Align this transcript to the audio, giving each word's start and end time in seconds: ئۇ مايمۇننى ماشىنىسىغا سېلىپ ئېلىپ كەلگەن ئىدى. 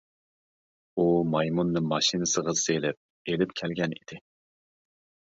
ئۇ 1.01 1.03
مايمۇننى 1.33 1.83
ماشىنىسىغا 1.89 2.55
سېلىپ 2.61 2.97
ئېلىپ 3.33 3.53
كەلگەن 3.61 3.93
ئىدى. 3.97 4.19